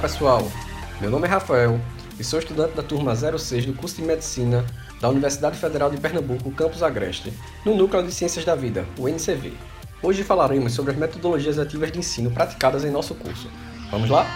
[0.00, 0.50] pessoal,
[0.98, 1.78] meu nome é Rafael
[2.18, 4.64] e sou estudante da turma 06 do curso de Medicina
[4.98, 7.30] da Universidade Federal de Pernambuco, Campus Agreste,
[7.66, 9.52] no Núcleo de Ciências da Vida, o NCV.
[10.02, 13.50] Hoje falaremos sobre as metodologias ativas de ensino praticadas em nosso curso.
[13.90, 14.26] Vamos lá?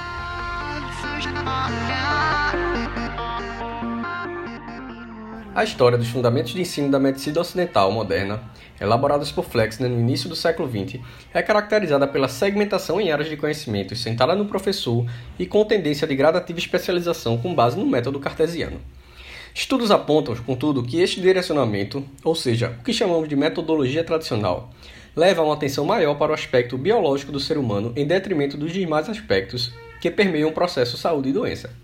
[5.54, 8.42] A história dos fundamentos de ensino da medicina ocidental moderna,
[8.80, 11.00] elaboradas por Flexner no início do século XX,
[11.32, 15.06] é caracterizada pela segmentação em áreas de conhecimentos centrada no professor
[15.38, 18.80] e com tendência de gradativa especialização com base no método cartesiano.
[19.54, 24.70] Estudos apontam, contudo, que este direcionamento, ou seja, o que chamamos de metodologia tradicional,
[25.14, 28.72] leva a uma atenção maior para o aspecto biológico do ser humano em detrimento dos
[28.72, 31.83] demais aspectos que permeiam o processo saúde e doença.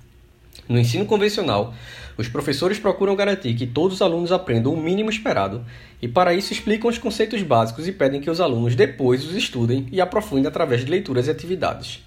[0.71, 1.75] No ensino convencional,
[2.17, 5.65] os professores procuram garantir que todos os alunos aprendam o mínimo esperado,
[6.01, 9.89] e para isso explicam os conceitos básicos e pedem que os alunos depois os estudem
[9.91, 12.05] e aprofundem através de leituras e atividades.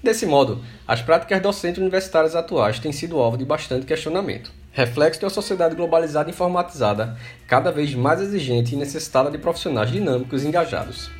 [0.00, 5.24] Desse modo, as práticas docentes universitárias atuais têm sido alvo de bastante questionamento, reflexo de
[5.24, 10.46] uma sociedade globalizada e informatizada, cada vez mais exigente e necessitada de profissionais dinâmicos e
[10.46, 11.10] engajados.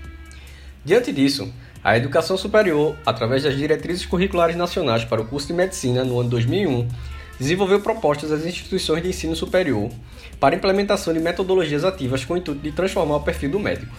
[0.85, 1.53] Diante disso,
[1.85, 6.31] a educação superior, através das diretrizes curriculares nacionais para o curso de medicina no ano
[6.31, 6.89] 2001,
[7.39, 9.91] desenvolveu propostas às instituições de ensino superior
[10.39, 13.95] para implementação de metodologias ativas com o intuito de transformar o perfil do médico.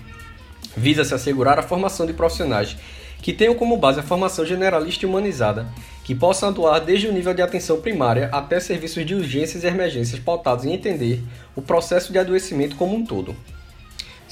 [0.78, 2.78] Visa-se assegurar a formação de profissionais
[3.22, 5.68] que tenham como base a formação generalista e humanizada,
[6.04, 10.20] que possam atuar desde o nível de atenção primária até serviços de urgências e emergências
[10.20, 11.22] pautados em entender
[11.56, 13.36] o processo de adoecimento como um todo.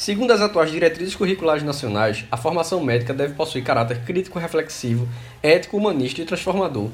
[0.02, 5.08] Segundo as atuais diretrizes curriculares nacionais, a formação médica deve possuir caráter crítico-reflexivo,
[5.44, 6.90] ético, humanista e transformador.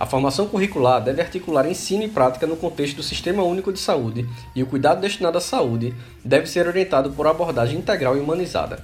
[0.00, 4.26] A formação curricular deve articular ensino e prática no contexto do Sistema Único de Saúde
[4.56, 5.92] e o cuidado destinado à saúde
[6.24, 8.82] deve ser orientado por abordagem integral e humanizada.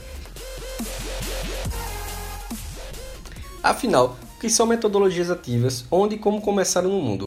[3.63, 7.27] Afinal, o que são metodologias ativas, onde e como começaram no mundo?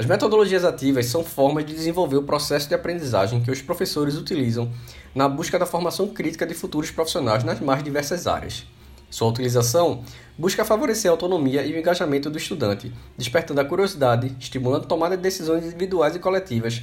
[0.00, 4.72] As metodologias ativas são formas de desenvolver o processo de aprendizagem que os professores utilizam
[5.14, 8.66] na busca da formação crítica de futuros profissionais nas mais diversas áreas.
[9.10, 10.02] Sua utilização
[10.38, 15.18] busca favorecer a autonomia e o engajamento do estudante, despertando a curiosidade, estimulando a tomada
[15.18, 16.82] de decisões individuais e coletivas,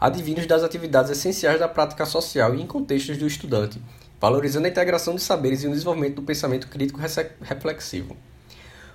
[0.00, 3.80] advindos das atividades essenciais da prática social e em contextos do estudante,
[4.20, 6.98] valorizando a integração de saberes e o desenvolvimento do pensamento crítico
[7.42, 8.16] reflexivo.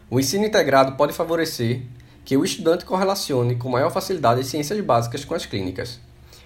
[0.10, 1.84] O ensino integrado pode favorecer
[2.24, 6.00] que o estudante correlacione com maior facilidade as ciências básicas com as clínicas.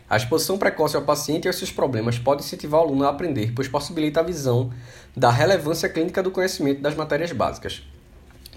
[0.09, 3.53] A exposição precoce ao paciente e aos seus problemas pode incentivar o aluno a aprender,
[3.55, 4.71] pois possibilita a visão
[5.17, 7.83] da relevância clínica do conhecimento das matérias básicas.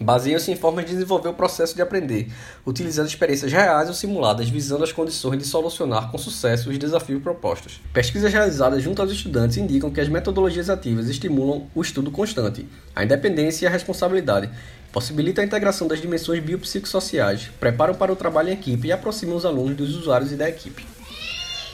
[0.00, 2.30] Baseiam-se em formas de desenvolver o processo de aprender,
[2.64, 7.80] utilizando experiências reais ou simuladas, visando as condições de solucionar com sucesso os desafios propostos.
[7.92, 13.02] Pesquisas realizadas junto aos estudantes indicam que as metodologias ativas estimulam o estudo constante, a
[13.02, 14.48] independência e a responsabilidade,
[14.92, 19.44] possibilitam a integração das dimensões biopsicossociais, preparam para o trabalho em equipe e aproximam os
[19.44, 20.86] alunos dos usuários e da equipe.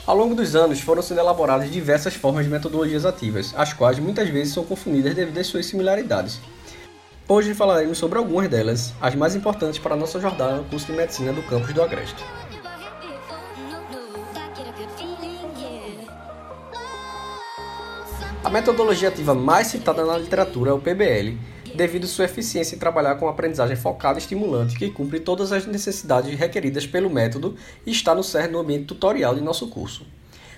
[0.05, 4.29] Ao longo dos anos, foram sendo elaboradas diversas formas de metodologias ativas, as quais muitas
[4.29, 6.39] vezes são confundidas devido às suas similaridades.
[7.27, 10.93] Hoje falaremos sobre algumas delas, as mais importantes para a nossa jornada no curso de
[10.93, 12.23] Medicina do campus do Agreste.
[18.43, 21.35] A metodologia ativa mais citada na literatura é o PBL,
[21.73, 26.37] devido sua eficiência em trabalhar com aprendizagem focada e estimulante que cumpre todas as necessidades
[26.37, 27.55] requeridas pelo método
[27.87, 30.05] e está no cerne do ambiente tutorial de nosso curso.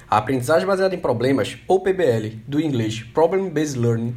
[0.09, 4.13] A aprendizagem baseada em problemas, ou PBL, do inglês Problem Based Learning,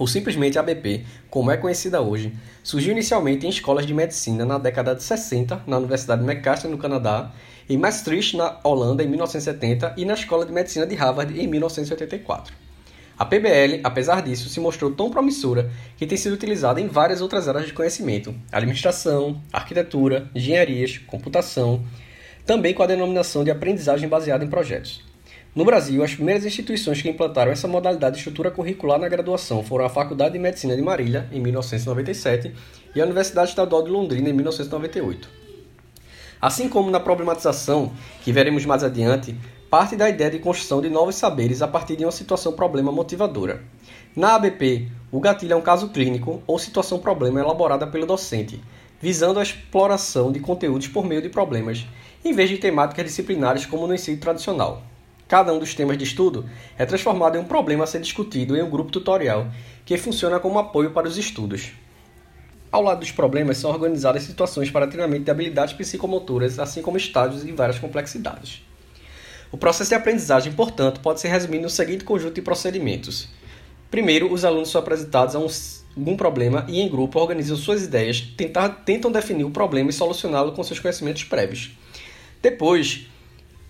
[0.00, 4.94] ou simplesmente ABP, como é conhecida hoje, surgiu inicialmente em escolas de medicina na década
[4.94, 7.30] de 60 na Universidade McMaster, no Canadá,
[7.68, 12.54] em Maastricht, na Holanda, em 1970 e na Escola de Medicina de Harvard, em 1984.
[13.18, 17.46] A PBL, apesar disso, se mostrou tão promissora que tem sido utilizada em várias outras
[17.46, 21.84] áreas de conhecimento: administração, arquitetura, engenharias, computação,
[22.46, 25.09] também com a denominação de aprendizagem baseada em projetos.
[25.52, 29.84] No Brasil, as primeiras instituições que implantaram essa modalidade de estrutura curricular na graduação foram
[29.84, 32.54] a Faculdade de Medicina de Marília, em 1997,
[32.94, 35.28] e a Universidade Estadual de Londrina, em 1998.
[36.40, 37.92] Assim como na problematização,
[38.22, 39.34] que veremos mais adiante,
[39.68, 43.60] parte da ideia de construção de novos saberes a partir de uma situação problema motivadora.
[44.14, 48.62] Na ABP, o gatilho é um caso clínico ou situação problema elaborada pelo docente,
[49.00, 51.84] visando a exploração de conteúdos por meio de problemas,
[52.24, 54.89] em vez de temáticas disciplinares como no ensino tradicional.
[55.30, 56.44] Cada um dos temas de estudo
[56.76, 59.46] é transformado em um problema a ser discutido em um grupo tutorial,
[59.86, 61.70] que funciona como apoio para os estudos.
[62.68, 67.44] Ao lado dos problemas são organizadas situações para treinamento de habilidades psicomotoras, assim como estágios
[67.44, 68.60] e várias complexidades.
[69.52, 73.28] O processo de aprendizagem, portanto, pode ser resumido no seguinte conjunto de procedimentos.
[73.88, 75.46] Primeiro, os alunos são apresentados a um
[75.96, 80.50] algum problema e, em grupo, organizam suas ideias, tentar, tentam definir o problema e solucioná-lo
[80.50, 81.70] com seus conhecimentos prévios.
[82.42, 83.06] Depois,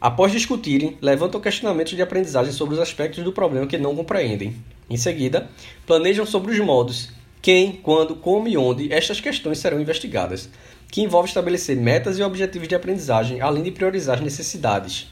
[0.01, 4.57] após discutirem, levantam questionamentos de aprendizagem sobre os aspectos do problema que não compreendem.
[4.89, 5.49] Em seguida,
[5.87, 7.11] planejam sobre os modos,
[7.43, 10.49] quem, quando, como e onde estas questões serão investigadas,
[10.91, 15.09] que envolve estabelecer metas e objetivos de aprendizagem, além de priorizar as necessidades.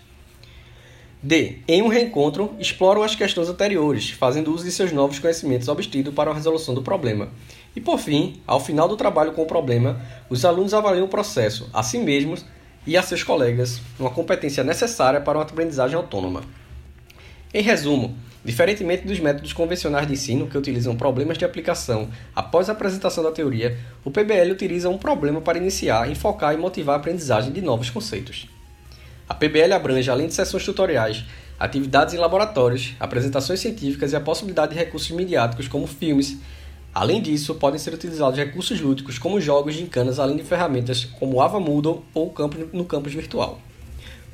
[1.21, 1.59] D.
[1.67, 6.31] Em um reencontro, exploram as questões anteriores, fazendo uso de seus novos conhecimentos obtidos para
[6.31, 7.31] a resolução do problema.
[7.75, 10.01] E por fim, ao final do trabalho com o problema,
[10.31, 12.45] os alunos avaliam o processo a si mesmos
[12.87, 16.43] e a seus colegas, uma competência necessária para uma aprendizagem autônoma.
[17.53, 22.73] Em resumo, diferentemente dos métodos convencionais de ensino que utilizam problemas de aplicação após a
[22.73, 27.53] apresentação da teoria, o PBL utiliza um problema para iniciar, enfocar e motivar a aprendizagem
[27.53, 28.49] de novos conceitos.
[29.29, 31.25] A PBL abrange, além de sessões tutoriais,
[31.59, 36.39] atividades em laboratórios, apresentações científicas e a possibilidade de recursos midiáticos como filmes.
[36.95, 41.41] Além disso, podem ser utilizados recursos lúdicos como jogos de encanas, além de ferramentas como
[41.41, 42.35] Ava Moodle ou
[42.73, 43.61] no campus virtual.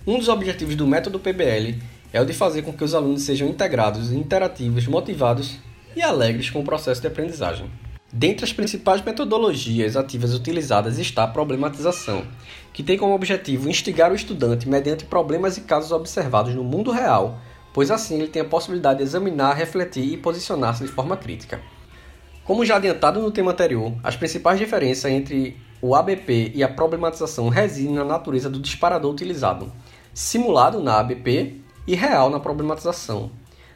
[0.06, 1.78] Um dos objetivos do método PBL
[2.12, 5.58] é o de fazer com que os alunos sejam integrados, interativos, motivados
[5.96, 7.70] e alegres com o processo de aprendizagem.
[8.12, 12.24] Dentre as principais metodologias ativas utilizadas está a problematização,
[12.72, 17.40] que tem como objetivo instigar o estudante mediante problemas e casos observados no mundo real,
[17.72, 21.60] pois assim ele tem a possibilidade de examinar, refletir e posicionar-se de forma crítica.
[22.44, 27.48] Como já adiantado no tema anterior, as principais diferenças entre o ABP e a problematização
[27.48, 29.72] residem na natureza do disparador utilizado,
[30.12, 33.30] simulado na ABP e real na problematização,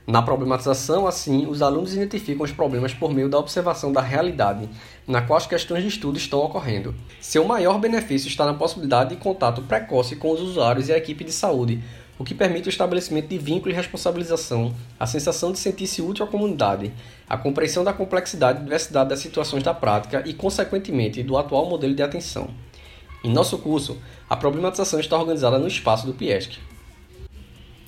[0.09, 4.67] na problematização, assim, os alunos identificam os problemas por meio da observação da realidade
[5.07, 6.95] na qual as questões de estudo estão ocorrendo.
[7.21, 11.25] Seu maior benefício está na possibilidade de contato precoce com os usuários e a equipe
[11.25, 11.83] de saúde,
[12.19, 16.29] o que permite o estabelecimento de vínculo e responsabilização, a sensação de sentir-se útil à
[16.29, 16.93] comunidade,
[17.29, 21.95] a compreensão da complexidade e diversidade das situações da prática e, consequentemente, do atual modelo
[21.95, 22.51] de atenção.
[23.23, 23.99] Em nosso curso,
[24.29, 26.59] a problematização está organizada no espaço do PIESC.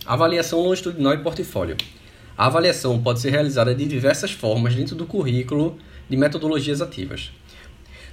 [0.06, 1.77] Avaliação longitudinal e portfólio.
[2.37, 5.77] A avaliação pode ser realizada de diversas formas dentro do currículo
[6.09, 7.31] de metodologias ativas.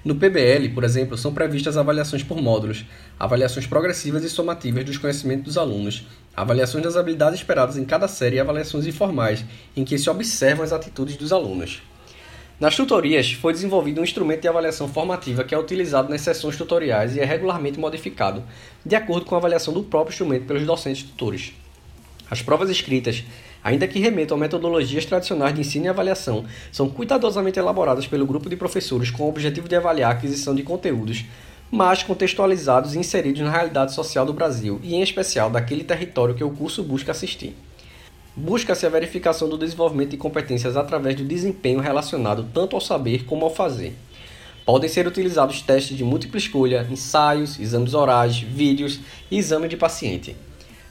[0.07, 2.85] No PBL, por exemplo, são previstas avaliações por módulos,
[3.19, 8.37] avaliações progressivas e somativas dos conhecimentos dos alunos, avaliações das habilidades esperadas em cada série
[8.37, 9.43] e avaliações informais,
[9.75, 11.81] em que se observam as atitudes dos alunos.
[12.57, 17.17] Nas tutorias, foi desenvolvido um instrumento de avaliação formativa que é utilizado nas sessões tutoriais
[17.17, 18.45] e é regularmente modificado,
[18.85, 21.51] de acordo com a avaliação do próprio instrumento pelos docentes tutores.
[22.31, 23.25] As provas escritas
[23.63, 28.49] ainda que remetam a metodologias tradicionais de ensino e avaliação, são cuidadosamente elaboradas pelo grupo
[28.49, 31.25] de professores com o objetivo de avaliar a aquisição de conteúdos,
[31.69, 36.43] mas contextualizados e inseridos na realidade social do Brasil e, em especial, daquele território que
[36.43, 37.55] o curso busca assistir.
[38.35, 43.43] Busca-se a verificação do desenvolvimento de competências através do desempenho relacionado tanto ao saber como
[43.43, 43.95] ao fazer.
[44.63, 48.99] Podem ser utilizados testes de múltipla escolha, ensaios, exames orais, vídeos
[49.31, 50.35] e exame de paciente.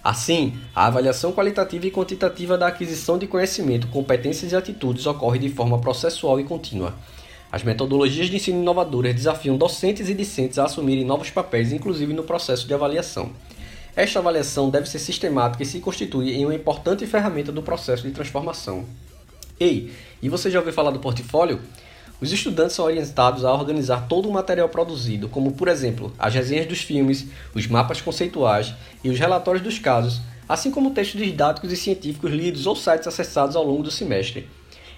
[0.09, 5.49] Assim, a avaliação qualitativa e quantitativa da aquisição de conhecimento, competências e atitudes ocorre de
[5.49, 6.95] forma processual e contínua.
[7.51, 12.23] As metodologias de ensino inovadoras desafiam docentes e discentes a assumirem novos papéis, inclusive no
[12.23, 13.33] processo de avaliação.
[13.97, 18.13] Esta avaliação deve ser sistemática e se constitui em uma importante ferramenta do processo de
[18.13, 18.85] transformação.
[19.59, 19.91] Ei,
[20.23, 21.59] e você já ouviu falar do portfólio?
[22.19, 26.67] Os estudantes são orientados a organizar todo o material produzido, como por exemplo as resenhas
[26.67, 28.73] dos filmes, os mapas conceituais
[29.05, 33.55] e os relatórios dos casos, assim como textos didáticos e científicos lidos ou sites acessados
[33.55, 34.49] ao longo do semestre.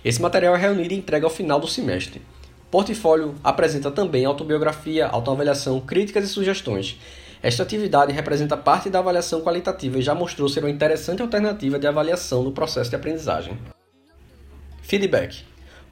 [0.04, 2.22] Esse material é reunido e entregue ao final do semestre.
[2.68, 7.00] O portfólio apresenta também autobiografia, autoavaliação, críticas e sugestões.
[7.42, 11.86] Esta atividade representa parte da avaliação qualitativa e já mostrou ser uma interessante alternativa de
[11.86, 13.58] avaliação no processo de aprendizagem.
[14.82, 15.44] Feedback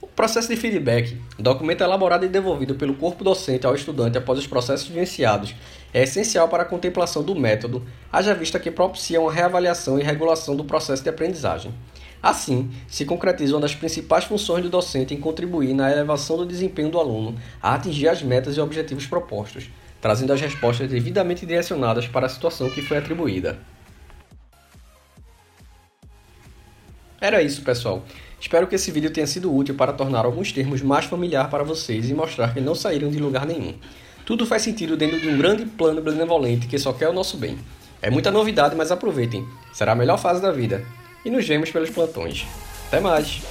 [0.06, 4.46] o processo de feedback, documento elaborado e devolvido pelo corpo docente ao estudante após os
[4.46, 5.54] processos vivenciados,
[5.92, 10.56] é essencial para a contemplação do método, haja vista que propicia uma reavaliação e regulação
[10.56, 11.74] do processo de aprendizagem.
[12.22, 16.88] Assim, se concretiza uma das principais funções do docente em contribuir na elevação do desempenho
[16.88, 19.68] do aluno a atingir as metas e objetivos propostos,
[20.00, 23.58] trazendo as respostas devidamente direcionadas para a situação que foi atribuída.
[27.20, 28.04] Era isso, pessoal.
[28.40, 32.08] Espero que esse vídeo tenha sido útil para tornar alguns termos mais familiar para vocês
[32.08, 33.74] e mostrar que não saíram de lugar nenhum.
[34.24, 37.58] Tudo faz sentido dentro de um grande plano benevolente que só quer o nosso bem.
[38.02, 39.46] É muita novidade, mas aproveitem.
[39.72, 40.84] Será a melhor fase da vida.
[41.24, 42.46] E nos vemos pelos plantões.
[42.88, 43.42] Até mais!